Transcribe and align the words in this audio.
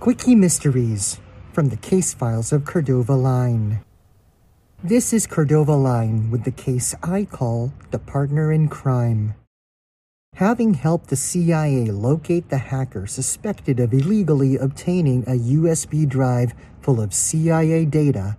Quickie 0.00 0.34
Mysteries 0.34 1.18
from 1.52 1.68
the 1.68 1.76
case 1.76 2.12
files 2.12 2.52
of 2.52 2.66
Cordova 2.66 3.14
Line. 3.14 3.82
This 4.82 5.14
is 5.14 5.26
Cordova 5.26 5.74
Line 5.76 6.30
with 6.30 6.44
the 6.44 6.50
case 6.50 6.94
I 7.02 7.24
call 7.24 7.72
the 7.90 7.98
partner 7.98 8.52
in 8.52 8.68
crime. 8.68 9.34
Having 10.34 10.74
helped 10.74 11.08
the 11.08 11.16
CIA 11.16 11.86
locate 11.86 12.50
the 12.50 12.58
hacker 12.58 13.06
suspected 13.06 13.80
of 13.80 13.94
illegally 13.94 14.56
obtaining 14.56 15.22
a 15.22 15.38
USB 15.38 16.06
drive 16.06 16.52
full 16.82 17.00
of 17.00 17.14
CIA 17.14 17.86
data, 17.86 18.36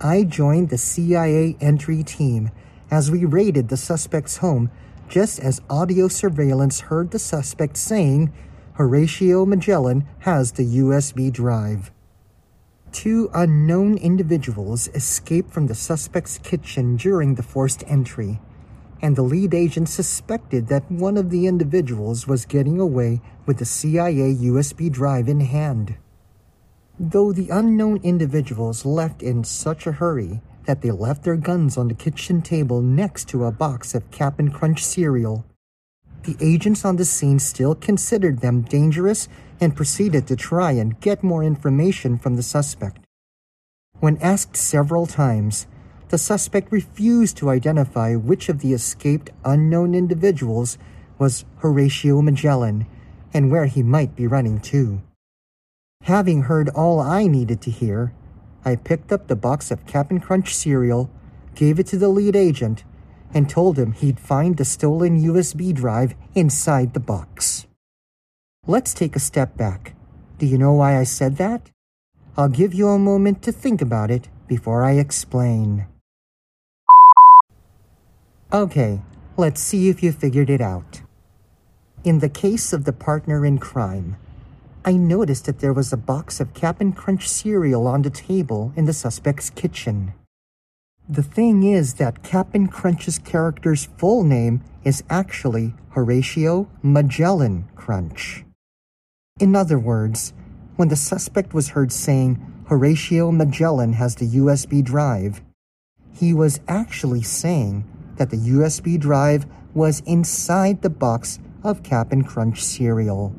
I 0.00 0.22
joined 0.22 0.68
the 0.68 0.78
CIA 0.78 1.56
entry 1.60 2.04
team 2.04 2.50
as 2.88 3.10
we 3.10 3.24
raided 3.24 3.68
the 3.68 3.76
suspect's 3.76 4.36
home 4.36 4.70
just 5.08 5.40
as 5.40 5.60
audio 5.68 6.06
surveillance 6.06 6.80
heard 6.80 7.10
the 7.10 7.18
suspect 7.18 7.76
saying 7.76 8.32
Horatio 8.74 9.46
Magellan 9.46 10.04
has 10.20 10.50
the 10.50 10.78
USB 10.78 11.32
drive. 11.32 11.92
Two 12.90 13.30
unknown 13.32 13.96
individuals 13.96 14.88
escaped 14.88 15.52
from 15.52 15.68
the 15.68 15.76
suspect's 15.76 16.38
kitchen 16.38 16.96
during 16.96 17.36
the 17.36 17.44
forced 17.44 17.84
entry, 17.86 18.40
and 19.00 19.14
the 19.14 19.22
lead 19.22 19.54
agent 19.54 19.88
suspected 19.88 20.66
that 20.66 20.90
one 20.90 21.16
of 21.16 21.30
the 21.30 21.46
individuals 21.46 22.26
was 22.26 22.46
getting 22.46 22.80
away 22.80 23.20
with 23.46 23.58
the 23.58 23.64
CIA 23.64 24.34
USB 24.34 24.90
drive 24.90 25.28
in 25.28 25.38
hand. 25.38 25.94
Though 26.98 27.32
the 27.32 27.50
unknown 27.50 28.00
individuals 28.02 28.84
left 28.84 29.22
in 29.22 29.44
such 29.44 29.86
a 29.86 29.92
hurry 29.92 30.40
that 30.64 30.82
they 30.82 30.90
left 30.90 31.22
their 31.22 31.36
guns 31.36 31.76
on 31.76 31.86
the 31.86 31.94
kitchen 31.94 32.42
table 32.42 32.82
next 32.82 33.28
to 33.28 33.44
a 33.44 33.52
box 33.52 33.94
of 33.94 34.10
Cap'n 34.10 34.50
Crunch 34.50 34.84
cereal, 34.84 35.44
the 36.24 36.36
agents 36.40 36.84
on 36.84 36.96
the 36.96 37.04
scene 37.04 37.38
still 37.38 37.74
considered 37.74 38.40
them 38.40 38.62
dangerous 38.62 39.28
and 39.60 39.76
proceeded 39.76 40.26
to 40.26 40.36
try 40.36 40.72
and 40.72 41.00
get 41.00 41.22
more 41.22 41.44
information 41.44 42.18
from 42.18 42.36
the 42.36 42.42
suspect. 42.42 43.04
When 44.00 44.18
asked 44.18 44.56
several 44.56 45.06
times, 45.06 45.66
the 46.08 46.18
suspect 46.18 46.72
refused 46.72 47.36
to 47.38 47.50
identify 47.50 48.14
which 48.14 48.48
of 48.48 48.60
the 48.60 48.72
escaped 48.72 49.30
unknown 49.44 49.94
individuals 49.94 50.78
was 51.18 51.44
Horatio 51.58 52.20
Magellan 52.20 52.86
and 53.32 53.50
where 53.50 53.66
he 53.66 53.82
might 53.82 54.14
be 54.14 54.26
running 54.26 54.60
to. 54.60 55.02
Having 56.02 56.42
heard 56.42 56.68
all 56.70 57.00
I 57.00 57.26
needed 57.26 57.60
to 57.62 57.70
hear, 57.70 58.12
I 58.64 58.76
picked 58.76 59.12
up 59.12 59.26
the 59.26 59.36
box 59.36 59.70
of 59.70 59.86
Cap'n 59.86 60.20
Crunch 60.20 60.54
cereal, 60.54 61.10
gave 61.54 61.78
it 61.78 61.86
to 61.88 61.98
the 61.98 62.08
lead 62.08 62.36
agent, 62.36 62.84
and 63.34 63.50
told 63.50 63.76
him 63.78 63.92
he'd 63.92 64.20
find 64.20 64.56
the 64.56 64.64
stolen 64.64 65.20
USB 65.20 65.74
drive 65.74 66.14
inside 66.34 66.94
the 66.94 67.00
box. 67.00 67.66
Let's 68.66 68.94
take 68.94 69.16
a 69.16 69.20
step 69.20 69.56
back. 69.56 69.94
Do 70.38 70.46
you 70.46 70.56
know 70.56 70.72
why 70.72 70.98
I 70.98 71.04
said 71.04 71.36
that? 71.36 71.70
I'll 72.36 72.48
give 72.48 72.72
you 72.72 72.88
a 72.88 72.98
moment 72.98 73.42
to 73.42 73.52
think 73.52 73.82
about 73.82 74.10
it 74.10 74.28
before 74.46 74.82
I 74.84 74.92
explain. 74.92 75.86
Okay, 78.52 79.02
let's 79.36 79.60
see 79.60 79.88
if 79.88 80.02
you 80.02 80.12
figured 80.12 80.48
it 80.48 80.60
out. 80.60 81.02
In 82.04 82.20
the 82.20 82.28
case 82.28 82.72
of 82.72 82.84
the 82.84 82.92
partner 82.92 83.44
in 83.44 83.58
crime, 83.58 84.16
I 84.84 84.92
noticed 84.92 85.46
that 85.46 85.60
there 85.60 85.72
was 85.72 85.92
a 85.92 85.96
box 85.96 86.40
of 86.40 86.54
Cap'n 86.54 86.92
Crunch 86.92 87.28
cereal 87.28 87.86
on 87.86 88.02
the 88.02 88.10
table 88.10 88.72
in 88.76 88.84
the 88.84 88.92
suspect's 88.92 89.50
kitchen. 89.50 90.12
The 91.08 91.22
thing 91.22 91.64
is 91.64 91.94
that 91.94 92.22
Cap'n 92.22 92.66
Crunch's 92.66 93.18
character's 93.18 93.90
full 93.98 94.24
name 94.24 94.62
is 94.84 95.04
actually 95.10 95.74
Horatio 95.90 96.66
Magellan 96.82 97.68
Crunch. 97.76 98.42
In 99.38 99.54
other 99.54 99.78
words, 99.78 100.32
when 100.76 100.88
the 100.88 100.96
suspect 100.96 101.52
was 101.52 101.68
heard 101.68 101.92
saying 101.92 102.40
Horatio 102.68 103.30
Magellan 103.30 103.92
has 103.92 104.14
the 104.14 104.36
USB 104.36 104.82
drive, 104.82 105.42
he 106.10 106.32
was 106.32 106.60
actually 106.68 107.22
saying 107.22 107.84
that 108.16 108.30
the 108.30 108.38
USB 108.38 108.98
drive 108.98 109.44
was 109.74 110.00
inside 110.06 110.80
the 110.80 110.88
box 110.88 111.38
of 111.62 111.82
Cap'n 111.82 112.24
Crunch 112.24 112.64
cereal. 112.64 113.36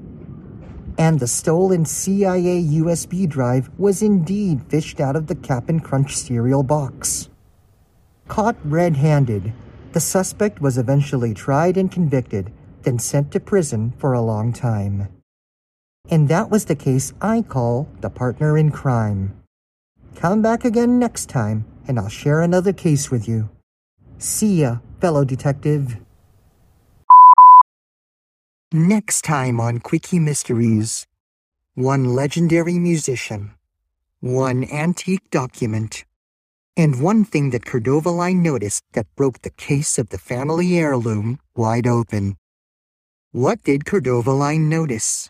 And 0.99 1.19
the 1.19 1.27
stolen 1.27 1.85
CIA 1.85 2.61
USB 2.61 3.27
drive 3.27 3.71
was 3.79 4.03
indeed 4.03 4.61
fished 4.69 4.99
out 4.99 5.15
of 5.15 5.25
the 5.25 5.35
Cap'n 5.35 5.79
Crunch 5.79 6.15
cereal 6.15 6.61
box. 6.61 7.29
Caught 8.27 8.57
red 8.63 8.95
handed, 8.95 9.53
the 9.93 9.99
suspect 9.99 10.61
was 10.61 10.77
eventually 10.77 11.33
tried 11.33 11.77
and 11.77 11.91
convicted, 11.91 12.51
then 12.83 12.99
sent 12.99 13.31
to 13.31 13.39
prison 13.39 13.93
for 13.97 14.13
a 14.13 14.21
long 14.21 14.53
time. 14.53 15.07
And 16.09 16.27
that 16.29 16.49
was 16.49 16.65
the 16.65 16.75
case 16.75 17.13
I 17.21 17.41
call 17.41 17.87
the 18.01 18.09
partner 18.09 18.57
in 18.57 18.71
crime. 18.71 19.35
Come 20.15 20.41
back 20.41 20.65
again 20.65 20.99
next 20.99 21.29
time, 21.29 21.65
and 21.87 21.99
I'll 21.99 22.09
share 22.09 22.41
another 22.41 22.73
case 22.73 23.11
with 23.11 23.27
you. 23.27 23.49
See 24.17 24.61
ya, 24.61 24.79
fellow 25.01 25.25
detective. 25.25 25.97
Next 28.71 29.23
time 29.23 29.59
on 29.59 29.79
Quickie 29.79 30.19
Mysteries 30.19 31.05
one 31.75 32.15
legendary 32.15 32.79
musician, 32.79 33.51
one 34.21 34.63
antique 34.71 35.29
document, 35.29 36.04
and 36.77 37.01
one 37.01 37.23
thing 37.23 37.51
that 37.51 37.65
Cordova 37.65 38.09
Line 38.09 38.43
noticed 38.43 38.83
that 38.93 39.07
broke 39.15 39.41
the 39.41 39.49
case 39.49 39.97
of 39.97 40.09
the 40.09 40.17
family 40.17 40.77
heirloom 40.77 41.39
wide 41.55 41.87
open. 41.87 42.35
What 43.31 43.63
did 43.63 43.85
Cordova 43.85 44.31
Line 44.31 44.69
notice? 44.69 45.29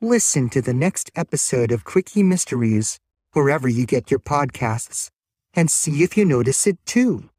Listen 0.00 0.50
to 0.50 0.60
the 0.60 0.74
next 0.74 1.10
episode 1.14 1.72
of 1.72 1.84
Quickie 1.84 2.22
Mysteries 2.22 2.98
wherever 3.32 3.68
you 3.68 3.86
get 3.86 4.10
your 4.10 4.20
podcasts 4.20 5.08
and 5.54 5.70
see 5.70 6.02
if 6.02 6.16
you 6.16 6.24
notice 6.24 6.66
it 6.66 6.78
too. 6.84 7.30